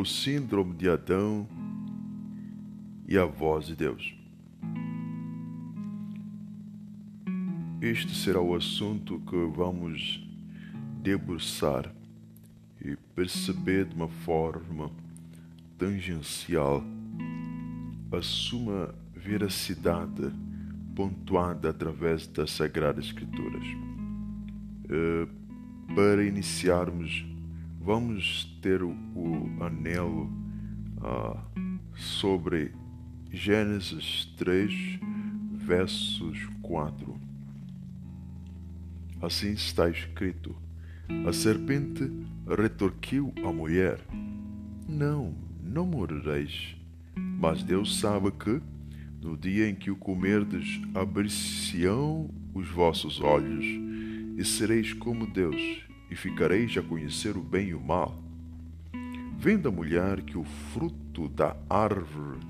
[0.00, 1.46] o síndrome de Adão
[3.06, 4.14] e a voz de Deus.
[7.82, 10.26] Este será o assunto que vamos
[11.02, 11.92] debruçar
[12.82, 14.90] e perceber de uma forma
[15.76, 16.82] tangencial
[18.10, 20.32] a suma veracidade
[20.96, 23.64] pontuada através das Sagradas Escrituras.
[24.86, 25.28] Uh,
[25.94, 27.26] para iniciarmos,
[27.90, 30.30] vamos ter o, o anelo
[30.98, 31.36] uh,
[31.96, 32.70] sobre
[33.32, 35.00] Gênesis 3,
[35.54, 37.20] versos 4.
[39.20, 40.54] Assim está escrito:
[41.26, 42.08] A serpente
[42.46, 43.98] retorquiu a mulher:
[44.88, 46.76] Não, não morrereis.
[47.16, 48.60] Mas Deus sabe que,
[49.20, 53.66] no dia em que o comerdes, abrir-se-ão os vossos olhos,
[54.36, 58.20] e sereis como Deus, e ficareis a conhecer o bem e o mal.
[59.38, 62.40] Vendo a mulher que o fruto da árvore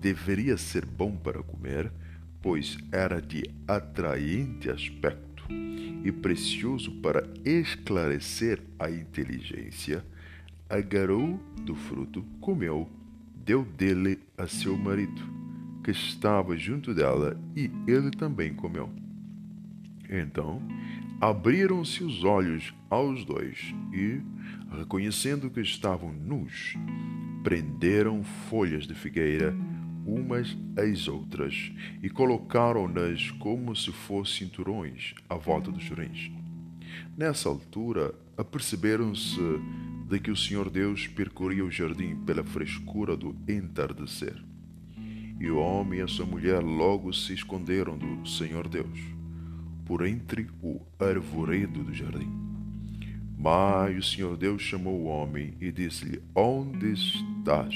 [0.00, 1.90] deveria ser bom para comer,
[2.40, 5.44] pois era de atraente aspecto
[6.04, 10.04] e precioso para esclarecer a inteligência,
[10.68, 12.88] agarrou do fruto, comeu,
[13.44, 15.22] deu dele a seu marido,
[15.82, 18.88] que estava junto dela, e ele também comeu.
[20.08, 20.62] Então
[21.20, 24.20] abriram-se os olhos aos dois e,
[24.78, 26.74] reconhecendo que estavam nus,
[27.42, 29.54] prenderam folhas de figueira
[30.04, 36.30] umas às outras e colocaram-nas como se fossem cinturões à volta dos rins.
[37.16, 39.40] Nessa altura, aperceberam-se
[40.08, 44.36] de que o Senhor Deus percorria o jardim pela frescura do entardecer.
[45.40, 49.15] E o homem e a sua mulher logo se esconderam do Senhor Deus,
[49.86, 52.30] por entre o arvoredo do jardim.
[53.38, 57.74] Mas o Senhor Deus chamou o homem e disse-lhe: Onde estás?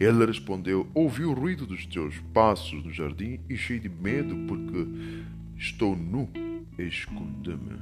[0.00, 4.88] Ele respondeu: Ouvi o ruído dos teus passos no jardim e cheio de medo, porque
[5.56, 6.28] estou nu,
[6.78, 7.78] esconde-me.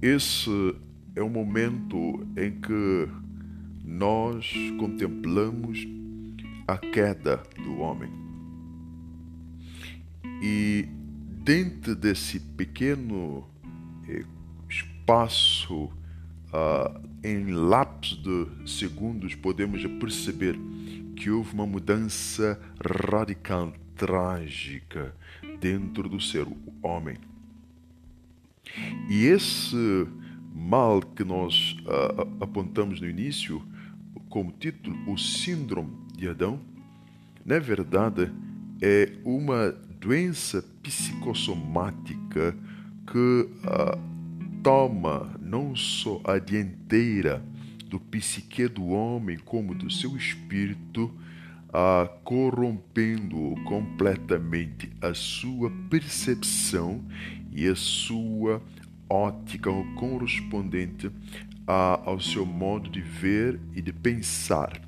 [0.00, 0.74] Esse
[1.14, 3.08] é o momento em que
[3.84, 5.86] nós contemplamos
[6.66, 8.23] a queda do homem.
[10.46, 10.86] E
[11.42, 13.48] dentro desse pequeno
[14.06, 14.26] eh,
[14.68, 20.54] espaço uh, em lapsos de segundos, podemos perceber
[21.16, 25.16] que houve uma mudança radical, trágica,
[25.58, 26.46] dentro do ser
[26.82, 27.16] homem.
[29.08, 30.06] E esse
[30.54, 33.62] mal que nós uh, apontamos no início,
[34.28, 36.60] como título, o Síndrome de Adão,
[37.46, 38.30] na verdade
[38.82, 42.54] é uma doença psicossomática
[43.10, 43.98] que uh,
[44.62, 47.42] toma não só a dianteira
[47.86, 51.10] do psique do homem, como do seu espírito,
[51.72, 57.02] a corrompendo completamente a sua percepção
[57.50, 58.62] e a sua
[59.08, 61.10] ótica correspondente
[61.66, 64.78] a, ao seu modo de ver e de pensar,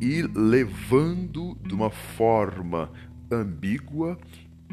[0.00, 2.90] e levando de uma forma
[3.30, 4.18] ambígua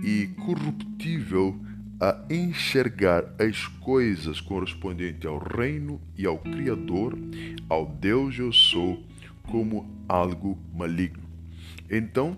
[0.03, 1.59] e corruptível
[1.99, 7.17] a enxergar as coisas correspondentes ao reino e ao Criador,
[7.69, 9.01] ao Deus eu sou,
[9.43, 11.23] como algo maligno.
[11.89, 12.37] Então,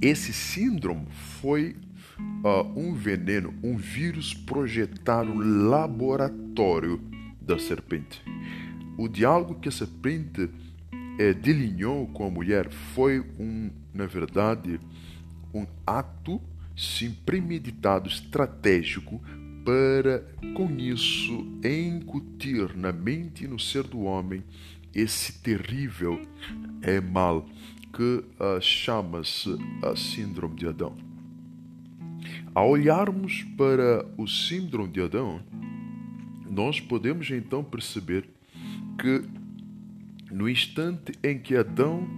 [0.00, 1.06] esse síndrome
[1.40, 1.76] foi
[2.44, 7.00] uh, um veneno, um vírus projetado no laboratório
[7.40, 8.22] da serpente.
[8.98, 10.50] O diálogo que a serpente
[11.18, 14.78] eh, delineou com a mulher foi, um, na verdade,
[15.52, 16.40] um ato
[16.76, 19.20] sim premeditado, estratégico,
[19.64, 20.20] para
[20.54, 24.44] com isso incutir na mente e no ser do homem
[24.94, 26.20] esse terrível
[26.82, 27.44] é, mal
[27.92, 28.02] que
[28.38, 30.94] uh, chama-se a síndrome de Adão.
[32.54, 35.42] Ao olharmos para o síndrome de Adão,
[36.48, 38.28] nós podemos então perceber
[38.98, 39.24] que
[40.30, 42.08] no instante em que Adão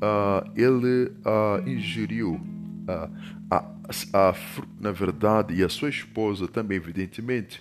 [0.00, 2.40] uh, ele uh, ingeriu
[3.50, 3.64] a,
[4.12, 4.34] a,
[4.80, 7.60] na verdade, e a sua esposa também, evidentemente,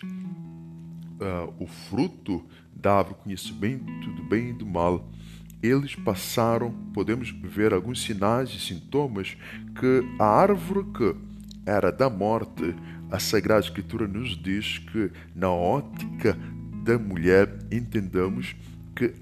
[1.60, 2.44] o fruto
[2.74, 5.08] dava conhecimento do bem e do mal.
[5.62, 9.38] Eles passaram, podemos ver alguns sinais e sintomas
[9.78, 11.16] que a árvore que
[11.66, 12.74] era da morte,
[13.12, 16.38] a Sagrada Escritura nos diz que, na ótica
[16.84, 18.56] da mulher, entendamos
[18.96, 19.14] que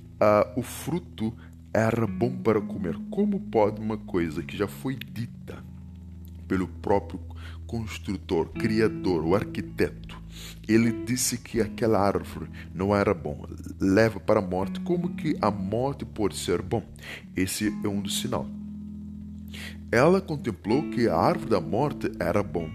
[0.56, 1.34] o fruto
[1.78, 2.98] era bom para comer.
[3.12, 5.64] Como pode uma coisa que já foi dita
[6.48, 7.20] pelo próprio
[7.68, 10.20] construtor, criador, o arquiteto,
[10.68, 13.46] ele disse que aquela árvore não era bom,
[13.80, 16.82] leva para a morte, como que a morte pode ser bom?
[17.36, 18.48] Esse é um dos sinais.
[19.92, 22.70] Ela contemplou que a árvore da morte era bom,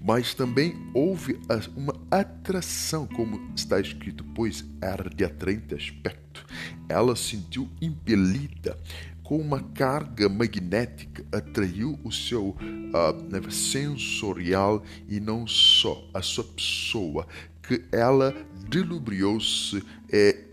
[0.00, 1.38] mas também houve
[1.76, 6.46] uma atração, como está escrito, pois era de atraente aspecto.
[6.88, 8.78] Ela sentiu impelida
[9.28, 17.26] com uma carga magnética atraiu o seu uh, sensorial e não só a sua pessoa,
[17.62, 18.34] que ela
[18.70, 20.44] delubriou-se é,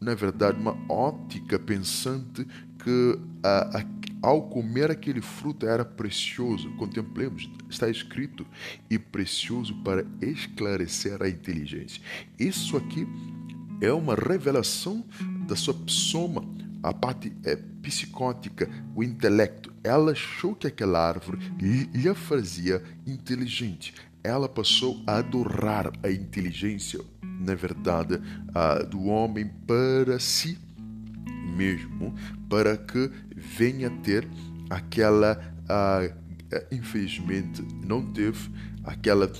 [0.00, 2.46] na verdade, uma ótica pensante
[2.84, 3.76] que uh,
[4.22, 6.70] ao comer aquele fruto era precioso.
[6.76, 8.46] Contemplemos, está escrito,
[8.90, 12.02] e precioso para esclarecer a inteligência.
[12.38, 13.06] Isso aqui
[13.80, 15.04] é uma revelação
[15.46, 16.44] da sua pessoa
[16.82, 19.72] a parte é, psicótica, o intelecto.
[19.82, 23.94] Ela achou que aquela árvore lhe fazia inteligente.
[24.22, 28.20] Ela passou a adorar a inteligência, na verdade,
[28.90, 30.58] do homem para si
[31.58, 32.14] mesmo,
[32.48, 34.26] para que venha ter
[34.70, 35.36] aquela,
[36.70, 38.48] infelizmente, não teve
[38.84, 39.30] aquela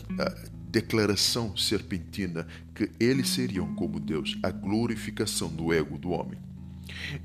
[0.70, 6.38] declaração serpentina que eles seriam como Deus, a glorificação do ego do homem.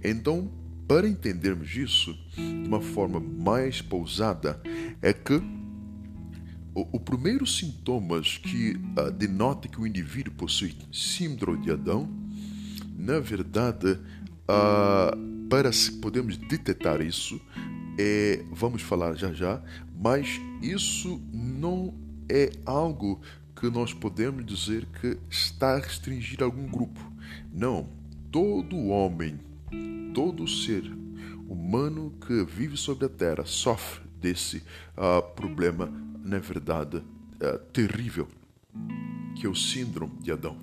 [0.03, 0.49] Então,
[0.87, 4.61] para entendermos isso de uma forma mais pousada,
[5.01, 5.41] é que
[6.75, 12.09] o, o primeiro sintomas que uh, denota que o indivíduo possui síndrome de Adão,
[12.97, 13.99] na verdade,
[14.43, 15.69] uh, para
[16.01, 17.39] podermos detectar isso,
[17.97, 19.61] é, vamos falar já já,
[19.95, 21.93] mas isso não
[22.27, 23.21] é algo
[23.55, 26.99] que nós podemos dizer que está a algum grupo.
[27.53, 27.87] Não,
[28.31, 29.39] todo homem
[30.13, 30.83] todo ser
[31.49, 34.57] humano que vive sobre a Terra sofre desse
[34.95, 35.91] uh, problema,
[36.23, 38.27] na verdade, uh, terrível,
[39.35, 40.57] que é o síndrome de Adão.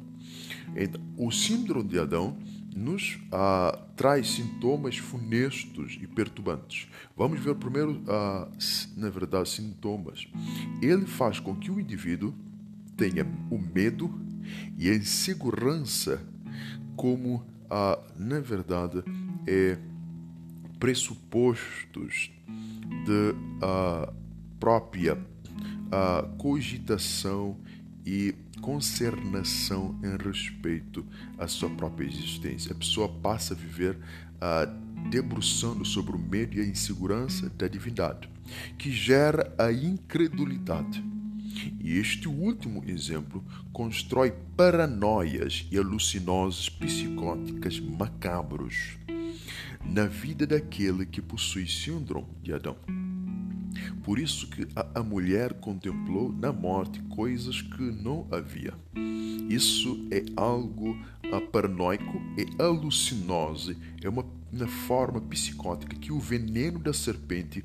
[0.74, 2.38] Então, o síndrome de Adão
[2.74, 6.88] nos uh, traz sintomas funestos e perturbantes.
[7.16, 8.02] Vamos ver primeiro,
[8.96, 10.28] na verdade, sintomas.
[10.80, 12.34] Ele faz com que o indivíduo
[12.96, 14.10] tenha o medo
[14.78, 16.22] e a insegurança
[16.96, 17.44] como,
[18.16, 19.02] na verdade,
[19.46, 19.78] é
[20.78, 22.30] pressupostos
[23.04, 24.12] de uh,
[24.58, 27.56] própria uh, cogitação
[28.04, 31.04] e concernação em respeito
[31.38, 32.72] à sua própria existência.
[32.72, 38.28] A pessoa passa a viver uh, debruçando sobre o medo e a insegurança da divindade,
[38.78, 41.02] que gera a incredulidade.
[41.80, 48.98] E este último exemplo constrói paranoias e alucinoses psicóticas macabros
[49.84, 52.76] na vida daquele que possui síndrome de Adão.
[54.02, 58.74] Por isso que a, a mulher contemplou na morte coisas que não havia.
[59.48, 60.96] Isso é algo
[61.52, 67.64] paranoico e alucinose, é uma, uma forma psicótica que o veneno da serpente,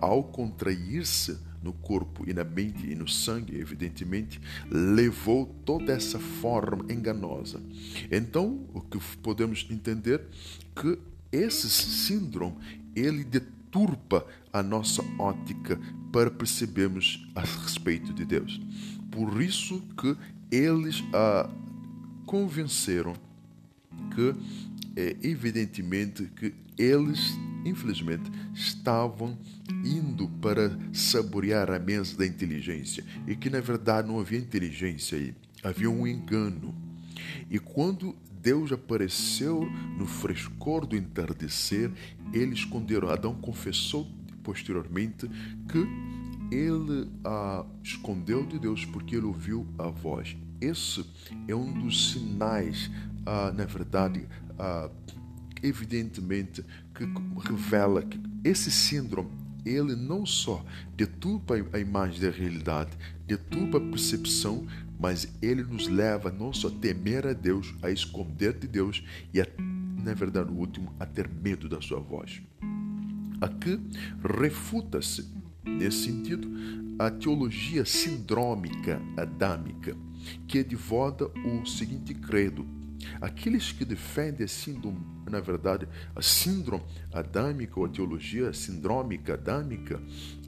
[0.00, 4.40] ao contrair-se no corpo e na mente e no sangue, evidentemente,
[4.70, 7.60] levou toda essa forma enganosa.
[8.12, 10.22] Então, o que podemos entender
[10.76, 10.98] que
[11.32, 12.56] esse síndrome
[12.94, 13.24] ele
[13.74, 15.80] deturpa a nossa ótica
[16.12, 18.60] para percebermos a respeito de Deus.
[19.10, 20.16] Por isso que
[20.50, 21.50] eles a
[22.24, 23.14] convenceram
[24.14, 24.34] que
[24.96, 27.32] é, evidentemente que eles
[27.64, 29.36] infelizmente estavam
[29.84, 35.34] indo para saborear a mesa da inteligência e que na verdade não havia inteligência aí,
[35.62, 36.74] havia um engano.
[37.50, 39.64] E quando Deus apareceu
[39.96, 41.90] no frescor do entardecer,
[42.30, 43.08] ele esconderam.
[43.08, 44.06] Adão confessou
[44.42, 45.26] posteriormente
[45.66, 50.36] que ele ah, escondeu de Deus porque ele ouviu a voz.
[50.60, 51.06] Esse
[51.48, 52.90] é um dos sinais,
[53.24, 54.90] ah, na verdade, ah,
[55.62, 56.62] evidentemente,
[56.94, 57.08] que
[57.48, 59.30] revela que esse síndrome
[59.64, 60.62] ele não só
[60.94, 62.90] deturpa a imagem da realidade,
[63.26, 64.66] deturpa a percepção,
[64.98, 69.40] mas ele nos leva não só a temer a Deus, a esconder de Deus e,
[69.40, 69.46] a,
[70.02, 72.42] na verdade, no último, a ter medo da sua voz.
[73.40, 73.80] Aqui
[74.22, 75.28] refuta-se,
[75.64, 76.48] nesse sentido,
[76.98, 79.96] a teologia sindrômica adâmica,
[80.46, 82.66] que advoga o seguinte credo:
[83.20, 90.00] aqueles que defendem síndrome, na verdade, a síndrome adâmica ou a teologia sindrômica adâmica,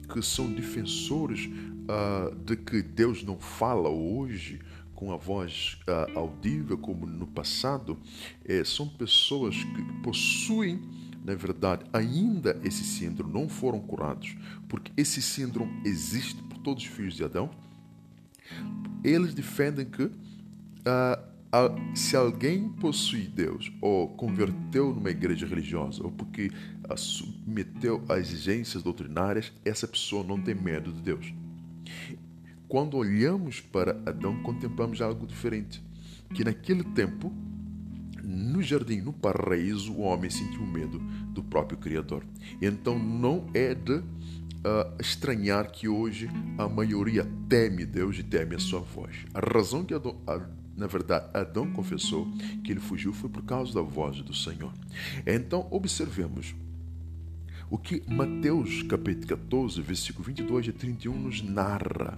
[0.07, 4.59] que são defensores uh, de que Deus não fala hoje
[4.95, 7.97] com a voz uh, audível como no passado,
[8.43, 10.81] eh, são pessoas que possuem,
[11.23, 14.35] na verdade, ainda esse síndrome, não foram curados,
[14.67, 17.51] porque esse síndrome existe por todos os filhos de Adão.
[19.03, 20.11] eles defendem que uh,
[21.95, 26.51] se alguém possui Deus ou converteu numa igreja religiosa ou porque
[26.95, 31.33] submeteu a exigências doutrinárias, essa pessoa não tem medo de Deus.
[32.67, 35.81] Quando olhamos para Adão, contemplamos algo diferente.
[36.33, 37.31] Que naquele tempo,
[38.21, 40.99] no jardim, no paraíso, o homem sentiu medo
[41.31, 42.25] do próprio Criador.
[42.61, 44.03] Então não é de
[44.67, 49.25] uh, estranhar que hoje a maioria teme Deus e teme a sua voz.
[49.33, 50.41] A razão que Adão, a,
[50.75, 52.27] na verdade Adão confessou
[52.63, 54.73] que ele fugiu foi por causa da voz do Senhor.
[55.25, 56.53] Então observemos
[57.69, 62.17] o que Mateus capítulo 14, versículo 22 e 31 nos narra.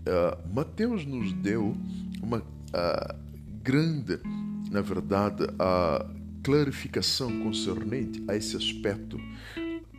[0.00, 1.76] Uh, Mateus nos deu
[2.22, 3.14] uma uh,
[3.62, 4.18] grande,
[4.70, 9.20] na verdade, uh, clarificação concernente a esse aspecto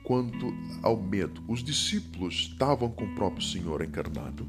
[0.04, 1.44] quanto ao medo.
[1.48, 4.46] Os discípulos estavam com o próprio Senhor encarnado,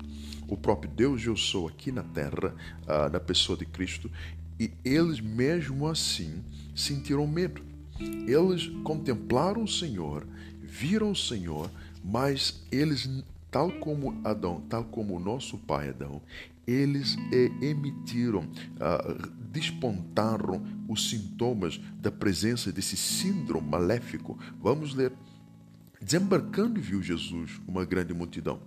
[0.48, 4.10] o próprio Deus eu sou aqui na terra, uh, na pessoa de Cristo,
[4.58, 6.42] e eles mesmo assim
[6.74, 7.62] sentiram medo.
[8.00, 10.26] Eles contemplaram o Senhor,
[10.62, 11.70] viram o Senhor,
[12.04, 13.08] mas eles
[13.50, 16.22] tal como Adão, tal como o nosso pai Adão,
[16.66, 17.16] eles
[17.60, 24.38] emitiram, uh, despontaram os sintomas da presença desse síndrome maléfico.
[24.60, 25.12] Vamos ler.
[26.02, 28.60] Desembarcando, viu Jesus uma grande multidão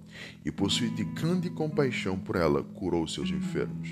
[0.44, 3.90] e, possuindo de grande compaixão por ela, curou seus enfermos.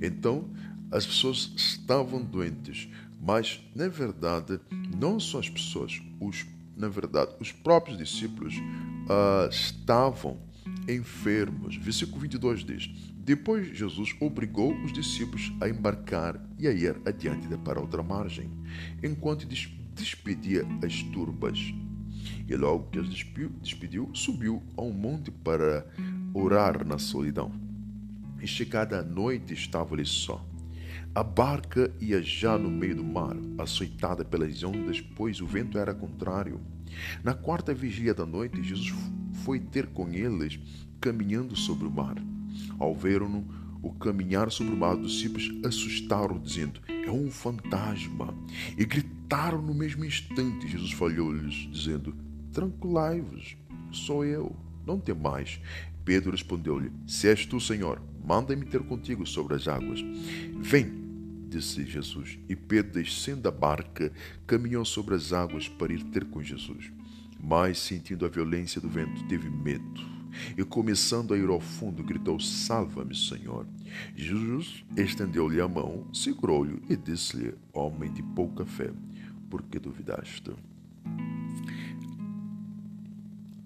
[0.00, 0.48] Então,
[0.90, 2.88] as pessoas estavam doentes,
[3.20, 4.60] mas, na verdade,
[4.96, 10.38] não só as pessoas, os na verdade, os próprios discípulos uh, estavam
[10.86, 11.76] enfermos.
[11.76, 17.80] Versículo 22 diz: Depois Jesus obrigou os discípulos a embarcar e a ir adiante para
[17.80, 18.50] outra margem,
[19.02, 19.46] enquanto
[19.94, 21.58] despedia as turbas.
[22.48, 25.86] E logo que as despediu, subiu a um monte para
[26.32, 27.50] orar na solidão.
[28.40, 30.44] E chegada a noite estava-lhe só.
[31.14, 35.94] A barca ia já no meio do mar, açoitada pelas ondas, pois o vento era
[35.94, 36.60] contrário.
[37.24, 38.94] Na quarta vigília da noite, Jesus
[39.42, 40.58] foi ter com eles,
[41.00, 42.16] caminhando sobre o mar.
[42.78, 43.46] Ao ver-no
[43.82, 48.34] o caminhar sobre o mar, os discípulos assustaram, dizendo: É um fantasma.
[48.76, 50.68] E gritaram no mesmo instante.
[50.68, 52.14] Jesus falhou-lhes, dizendo:
[52.56, 53.54] Tranquilai-vos,
[53.92, 55.60] sou eu, não temais.
[56.06, 60.00] Pedro respondeu-lhe: Se és tu, Senhor, manda-me ter contigo sobre as águas.
[60.62, 61.04] Vem
[61.50, 62.38] disse Jesus.
[62.48, 64.10] E Pedro, descendo da barca,
[64.46, 66.90] caminhou sobre as águas para ir ter com Jesus.
[67.38, 70.00] Mas, sentindo a violência do vento, teve medo.
[70.56, 73.66] E, começando a ir ao fundo, gritou: Salva-me, Senhor.
[74.16, 78.90] Jesus estendeu-lhe a mão, segurou-lhe e disse-lhe: Homem de pouca fé,
[79.50, 80.52] por que duvidaste?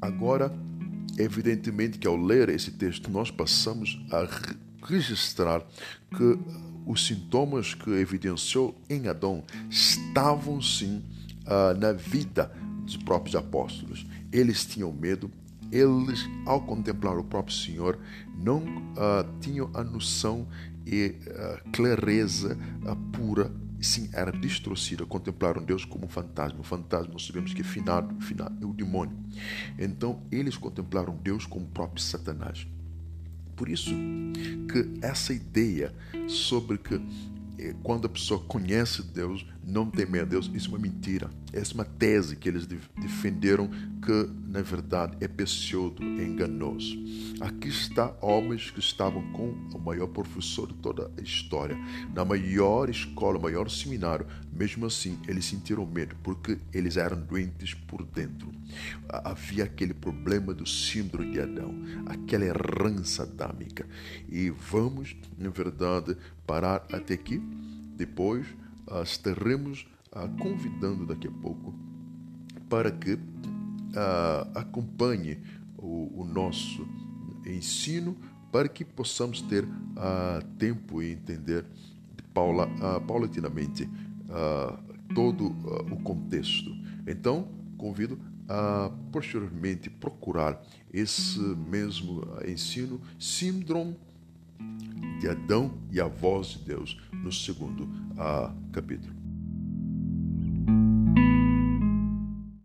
[0.00, 0.52] Agora,
[1.18, 4.26] evidentemente que ao ler esse texto, nós passamos a
[4.86, 5.62] registrar
[6.16, 6.38] que
[6.86, 11.04] os sintomas que evidenciou em Adão estavam sim
[11.46, 12.50] uh, na vida
[12.84, 14.06] dos próprios apóstolos.
[14.32, 15.30] Eles tinham medo,
[15.70, 17.98] eles, ao contemplar o próprio Senhor,
[18.36, 20.48] não uh, tinham a noção
[20.86, 22.58] e uh, clareza
[23.12, 26.60] pura sim, era distorcida, contemplaram Deus como um fantasma.
[26.60, 29.16] O fantasma, nós sabemos que é finado, finado é o demônio.
[29.78, 32.66] Então, eles contemplaram Deus como o próprio Satanás.
[33.56, 33.90] Por isso
[34.72, 35.94] que essa ideia
[36.26, 37.00] sobre que
[37.82, 41.30] quando a pessoa conhece Deus, não teme a Deus, isso é uma mentira.
[41.52, 43.68] Essa é uma tese que eles defenderam
[44.00, 46.96] que, na verdade, é pseudo, é enganoso.
[47.40, 51.76] Aqui está homens que estavam com o maior professor de toda a história,
[52.14, 54.26] na maior escola, maior seminário.
[54.60, 58.52] Mesmo assim, eles sentiram medo porque eles eram doentes por dentro.
[59.08, 61.74] Havia aquele problema do síndrome de Adão,
[62.04, 63.86] aquela herança adâmica.
[64.28, 66.14] E vamos, na verdade,
[66.46, 67.40] parar até aqui.
[67.96, 68.46] Depois
[68.86, 71.74] uh, estaremos uh, convidando daqui a pouco
[72.68, 73.18] para que uh,
[74.54, 75.38] acompanhe
[75.78, 76.86] o, nosso
[77.46, 78.14] ensino
[78.52, 79.66] para que possamos ter
[80.58, 81.64] tempo e entender
[82.34, 82.68] paula,
[84.30, 85.46] paulatinamente todo
[85.92, 86.70] o contexto.
[87.06, 88.18] Então, convido
[88.48, 90.60] a posteriormente procurar
[90.92, 93.96] esse mesmo ensino, síndrome
[95.20, 99.19] de Adão e a voz de Deus, no segundo uh, capítulo.